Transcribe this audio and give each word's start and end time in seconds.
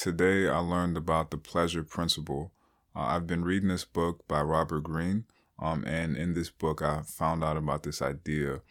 today 0.00 0.48
I 0.48 0.56
learned 0.60 0.96
about 0.96 1.30
the 1.30 1.36
pleasure 1.36 1.84
principle. 1.84 2.52
Uh, 2.96 3.00
I've 3.00 3.26
been 3.26 3.44
reading 3.44 3.68
this 3.68 3.84
book 3.84 4.26
by 4.26 4.40
Robert 4.40 4.80
Greene, 4.80 5.26
um, 5.58 5.84
and 5.86 6.16
in 6.16 6.32
this 6.32 6.48
book 6.48 6.80
I 6.80 7.02
found 7.02 7.44
out 7.44 7.58
about 7.58 7.82
this 7.82 8.00
idea 8.00 8.62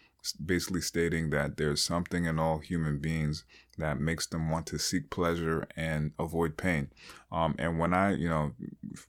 basically 0.43 0.81
stating 0.81 1.29
that 1.29 1.57
there's 1.57 1.81
something 1.81 2.25
in 2.25 2.39
all 2.39 2.59
human 2.59 2.99
beings 2.99 3.45
that 3.77 3.99
makes 3.99 4.27
them 4.27 4.49
want 4.49 4.65
to 4.67 4.77
seek 4.77 5.09
pleasure 5.09 5.65
and 5.75 6.11
avoid 6.19 6.57
pain. 6.57 6.89
Um, 7.31 7.55
and 7.57 7.79
when 7.79 7.93
I, 7.93 8.13
you 8.13 8.27
know, 8.27 8.53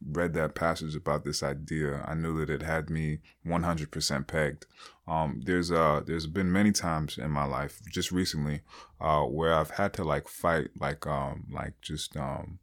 read 0.05 0.35
that 0.35 0.55
passage 0.55 0.95
about 0.95 1.25
this 1.25 1.43
idea, 1.43 2.05
I 2.07 2.15
knew 2.15 2.39
that 2.39 2.51
it 2.51 2.63
had 2.63 2.89
me 2.89 3.19
100% 3.47 4.27
pegged. 4.27 4.67
Um, 5.09 5.41
there's 5.45 5.73
uh, 5.73 6.03
there's 6.07 6.29
been 6.29 6.53
many 6.53 6.71
times 6.71 7.19
in 7.19 7.33
my 7.33 7.45
life, 7.45 7.81
just 7.91 8.13
recently, 8.13 8.61
uh, 9.01 9.23
where 9.23 9.53
I've 9.53 9.71
had 9.71 9.93
to 9.95 10.05
like 10.05 10.29
fight, 10.29 10.69
like 10.79 11.05
um, 11.05 11.47
like 11.51 11.75
just 11.83 12.17
um, 12.17 12.61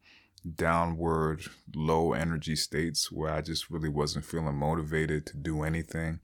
downward 0.55 1.41
low 1.75 2.13
energy 2.13 2.55
states 2.55 3.11
where 3.11 3.31
I 3.31 3.41
just 3.41 3.69
really 3.69 3.89
wasn't 3.89 4.25
feeling 4.25 4.55
motivated 4.55 5.25
to 5.27 5.37
do 5.37 5.63
anything 5.63 6.19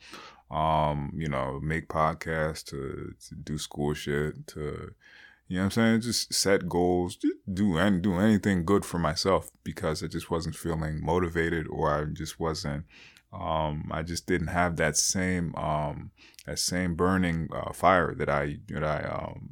um, 0.53 1.11
you 1.15 1.27
know, 1.27 1.59
make 1.61 1.87
podcasts, 1.87 2.63
to, 2.65 3.13
to 3.27 3.35
do 3.35 3.57
school 3.57 3.93
shit, 3.93 4.47
to 4.47 4.93
you 5.49 5.57
know 5.57 5.65
what 5.65 5.77
I'm 5.77 6.01
saying? 6.01 6.01
Just 6.01 6.33
set 6.33 6.69
goals, 6.69 7.17
do 7.51 7.77
and 7.77 8.01
do 8.01 8.17
anything 8.19 8.65
good 8.65 8.85
for 8.85 8.97
myself 8.97 9.51
because 9.63 10.01
I 10.01 10.07
just 10.07 10.31
wasn't 10.31 10.55
feeling 10.55 11.03
motivated 11.03 11.67
or 11.67 11.91
I 11.91 12.05
just 12.05 12.39
wasn't 12.39 12.85
um, 13.33 13.89
I 13.91 14.03
just 14.03 14.27
didn't 14.27 14.47
have 14.47 14.75
that 14.77 14.95
same 14.95 15.55
um, 15.55 16.11
that 16.45 16.59
same 16.59 16.95
burning 16.95 17.49
uh, 17.53 17.73
fire 17.73 18.13
that 18.15 18.29
I 18.29 18.57
that 18.69 18.83
I 18.83 19.03
um, 19.03 19.49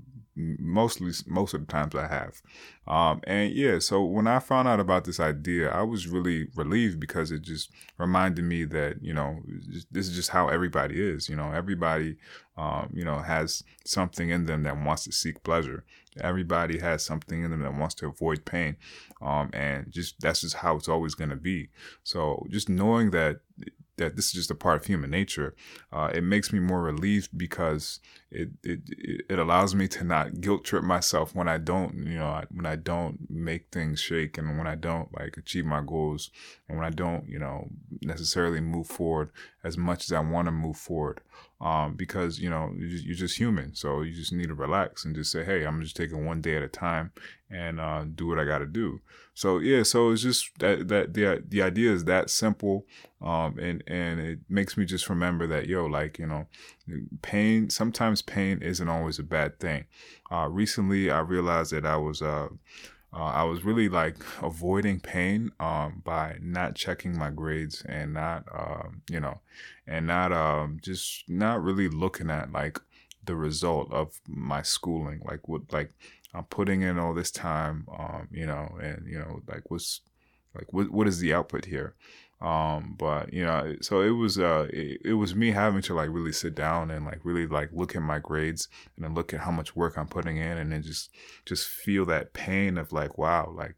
mostly 0.60 1.12
most 1.28 1.54
of 1.54 1.62
the 1.62 1.72
times 1.72 1.96
I 1.96 2.08
have. 2.08 2.42
Um, 2.88 3.22
and 3.26 3.54
yeah, 3.54 3.80
so 3.80 4.04
when 4.04 4.28
I 4.28 4.40
found 4.40 4.68
out 4.68 4.80
about 4.80 5.06
this 5.06 5.20
idea, 5.20 5.70
I 5.70 5.84
was 5.84 6.08
really 6.08 6.48
relieved 6.56 7.00
because 7.00 7.32
it 7.32 7.42
just 7.42 7.72
reminded 7.98 8.44
me 8.46 8.66
that 8.66 9.02
you 9.02 9.14
know 9.14 9.42
this 9.92 10.08
is 10.08 10.16
just 10.16 10.30
how 10.30 10.48
everybody 10.50 11.02
is. 11.02 11.30
You 11.30 11.36
know, 11.36 11.52
everybody 11.52 12.18
um, 12.58 12.90
you 12.94 13.06
know 13.06 13.20
has 13.20 13.64
something 13.86 14.30
in 14.30 14.46
them 14.46 14.64
that 14.64 14.78
wants 14.78 15.04
to 15.06 15.12
seek 15.12 15.44
pleasure. 15.44 15.84
Everybody 16.20 16.80
has 16.80 17.06
something 17.06 17.44
in 17.44 17.52
them 17.52 17.62
that 17.62 17.78
wants 17.78 17.96
to 17.96 18.08
avoid 18.08 18.44
pain, 18.44 18.76
um, 19.22 19.50
and 19.54 19.92
just 19.92 20.20
that's 20.20 20.42
just 20.42 20.56
how 20.56 20.76
it's 20.76 20.90
always 20.90 21.16
going 21.16 21.30
to 21.30 21.36
be. 21.36 21.70
So 22.04 22.46
just 22.50 22.68
knowing 22.68 23.12
that 23.12 23.40
that 23.98 24.16
this 24.16 24.28
is 24.28 24.34
just 24.34 24.52
a 24.52 24.56
part 24.56 24.78
of 24.78 24.86
human 24.86 25.10
nature, 25.10 25.56
uh, 25.92 26.10
it 26.14 26.24
makes 26.24 26.52
me 26.52 26.60
more 26.60 26.82
relieved 26.82 27.38
because 27.38 28.00
it, 28.32 28.50
it 28.64 28.80
it 29.30 29.40
allows 29.40 29.76
me 29.76 29.88
to 29.90 30.04
not 30.04 30.40
guilt 30.40 30.64
trip 30.64 30.84
myself 30.84 31.36
when 31.36 31.48
I 31.48 31.58
don't, 31.58 31.96
you 31.96 32.18
know, 32.18 32.42
when 32.52 32.66
I 32.66 32.78
don't 32.78 33.30
make 33.30 33.68
things 33.72 34.00
shake 34.00 34.38
and 34.38 34.58
when 34.58 34.68
I 34.68 34.76
don't 34.76 35.14
like 35.18 35.38
achieve 35.38 35.66
my 35.66 35.82
goals 35.82 36.32
and 36.68 36.78
when 36.78 36.88
I 36.88 36.92
don't, 36.92 37.28
you 37.28 37.40
know, 37.40 37.68
necessarily 38.02 38.62
move 38.62 38.88
forward 38.88 39.32
as 39.64 39.78
much 39.78 40.06
as 40.06 40.12
I 40.12 40.20
want 40.20 40.48
to 40.48 40.52
move 40.52 40.78
forward. 40.78 41.22
Um, 41.60 41.94
because 41.94 42.40
you 42.40 42.50
know 42.50 42.74
you're 42.76 43.14
just 43.14 43.38
human, 43.38 43.76
so 43.76 44.02
you 44.02 44.14
just 44.14 44.34
need 44.34 44.48
to 44.48 44.56
relax 44.56 45.06
and 45.06 45.14
just 45.16 45.32
say, 45.32 45.44
"Hey, 45.44 45.64
I'm 45.64 45.80
just 45.82 45.96
taking 45.96 46.26
one 46.26 46.42
day 46.42 46.56
at 46.56 46.64
a 46.64 46.68
time 46.68 47.12
and 47.52 47.80
uh, 47.80 48.04
do 48.16 48.26
what 48.28 48.40
I 48.40 48.46
got 48.46 48.60
to 48.60 48.66
do." 48.66 49.00
So 49.36 49.60
yeah, 49.60 49.84
so 49.84 50.10
it's 50.10 50.24
just 50.24 50.50
that 50.60 50.88
that 50.88 51.14
the 51.14 51.44
the 51.48 51.62
idea 51.62 51.92
is 51.92 52.06
that 52.06 52.32
simple, 52.32 52.86
um, 53.22 53.60
and 53.60 53.84
and 53.86 54.20
it 54.20 54.40
makes 54.50 54.76
me 54.76 54.86
just 54.86 55.08
remember 55.08 55.46
that 55.48 55.68
yo, 55.68 55.86
like 55.86 56.18
you 56.18 56.26
know, 56.26 56.48
pain. 57.22 57.70
Sometimes 57.70 58.24
pain 58.24 58.62
isn't 58.62 58.90
always 58.90 59.20
a 59.20 59.24
bad 59.24 59.60
thing. 59.60 59.86
Uh, 60.32 60.48
recently, 60.50 61.12
I 61.12 61.20
realized 61.20 61.74
that 61.74 61.86
I 61.86 61.98
was 61.98 62.24
uh, 62.24 62.50
uh, 63.14 63.24
I 63.24 63.44
was 63.44 63.66
really 63.66 63.90
like 63.90 64.18
avoiding 64.42 65.00
pain 65.00 65.52
um, 65.60 66.02
by 66.04 66.38
not 66.42 66.76
checking 66.76 67.18
my 67.18 67.30
grades 67.30 67.84
and 67.86 68.14
not, 68.14 68.46
um, 68.54 69.02
you 69.10 69.20
know, 69.20 69.42
and 69.86 70.08
not 70.08 70.32
um, 70.32 70.80
just 70.82 71.30
not 71.30 71.62
really 71.62 71.90
looking 71.90 72.30
at 72.30 72.52
like 72.52 72.80
the 73.26 73.36
result 73.36 73.92
of 73.92 74.20
my 74.28 74.62
schooling, 74.62 75.22
like 75.26 75.48
what, 75.50 75.74
like 75.74 75.92
I'm 76.34 76.46
putting 76.46 76.84
in 76.84 76.98
all 76.98 77.14
this 77.14 77.32
time, 77.32 77.86
um, 77.98 78.30
you 78.32 78.46
know, 78.46 78.78
and 78.82 79.06
you 79.06 79.20
know, 79.20 79.42
like 79.48 79.70
what's 79.70 80.02
like 80.56 80.72
what 80.72 80.92
what 80.92 81.08
is 81.08 81.20
the 81.20 81.34
output 81.34 81.66
here? 81.66 81.96
Um, 82.42 82.96
but 82.98 83.32
you 83.32 83.46
know, 83.46 83.76
so 83.82 84.02
it 84.02 84.10
was 84.12 84.40
uh, 84.40 84.68
it, 84.72 85.02
it, 85.06 85.14
was 85.14 85.36
me 85.36 85.52
having 85.52 85.84
to 85.84 85.94
like 85.94 86.10
really 86.10 86.32
sit 86.32 86.56
down 86.56 86.90
and 86.90 87.06
like 87.06 87.20
really 87.24 87.46
like 87.46 87.70
look 87.72 87.96
at 87.96 88.02
my 88.02 88.18
grades 88.18 88.68
and 88.96 89.06
then 89.06 89.14
look 89.14 89.32
at 89.32 89.42
how 89.42 89.52
much 89.52 89.76
work 89.76 89.96
I'm 89.96 90.08
putting 90.08 90.38
in, 90.38 90.58
and 90.58 90.72
then 90.72 90.82
just 90.82 91.12
just 91.46 91.68
feel 91.68 92.04
that 92.06 92.34
pain 92.34 92.80
of 92.80 92.92
like, 92.92 93.20
wow, 93.20 93.54
like 93.56 93.76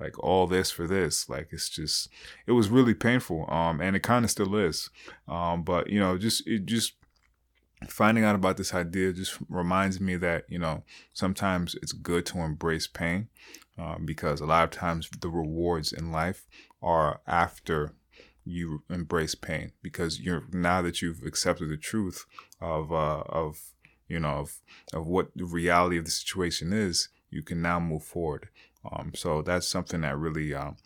like 0.00 0.18
all 0.18 0.48
this 0.48 0.72
for 0.72 0.88
this, 0.88 1.28
like 1.28 1.50
it's 1.52 1.68
just 1.68 2.08
it 2.48 2.52
was 2.52 2.68
really 2.68 2.94
painful. 2.94 3.48
Um, 3.48 3.80
and 3.80 3.94
it 3.94 4.02
kind 4.02 4.24
of 4.24 4.30
still 4.32 4.56
is. 4.56 4.90
Um, 5.28 5.62
but 5.62 5.88
you 5.88 6.00
know, 6.00 6.18
just 6.18 6.44
it 6.48 6.66
just 6.66 6.94
finding 7.88 8.24
out 8.24 8.34
about 8.34 8.56
this 8.56 8.74
idea 8.74 9.12
just 9.12 9.38
reminds 9.48 10.00
me 10.00 10.16
that 10.16 10.44
you 10.48 10.58
know 10.58 10.82
sometimes 11.12 11.74
it's 11.76 11.92
good 11.92 12.26
to 12.26 12.38
embrace 12.38 12.86
pain 12.86 13.28
uh, 13.78 13.96
because 14.04 14.40
a 14.40 14.46
lot 14.46 14.64
of 14.64 14.70
times 14.70 15.08
the 15.20 15.30
rewards 15.30 15.92
in 15.92 16.12
life 16.12 16.46
are 16.82 17.20
after 17.26 17.94
you 18.44 18.82
embrace 18.90 19.34
pain 19.34 19.72
because 19.82 20.20
you're 20.20 20.44
now 20.52 20.82
that 20.82 21.02
you've 21.02 21.22
accepted 21.24 21.68
the 21.68 21.76
truth 21.76 22.26
of 22.60 22.92
uh, 22.92 23.22
of 23.28 23.72
you 24.08 24.20
know 24.20 24.30
of 24.30 24.60
of 24.92 25.06
what 25.06 25.28
the 25.34 25.44
reality 25.44 25.96
of 25.96 26.04
the 26.04 26.10
situation 26.10 26.72
is, 26.72 27.08
you 27.30 27.42
can 27.42 27.62
now 27.62 27.80
move 27.80 28.02
forward. 28.02 28.48
Um, 28.90 29.12
so 29.14 29.42
that's 29.42 29.68
something 29.68 30.00
that 30.02 30.16
really 30.16 30.54
um, 30.54 30.76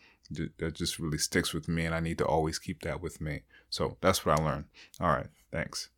that 0.57 0.73
just 0.73 0.99
really 0.99 1.17
sticks 1.17 1.53
with 1.53 1.67
me, 1.67 1.85
and 1.85 1.95
I 1.95 1.99
need 1.99 2.17
to 2.19 2.25
always 2.25 2.59
keep 2.59 2.81
that 2.81 3.01
with 3.01 3.21
me. 3.21 3.41
So 3.69 3.97
that's 4.01 4.25
what 4.25 4.39
I 4.39 4.43
learned. 4.43 4.65
All 4.99 5.09
right, 5.09 5.27
thanks. 5.51 5.89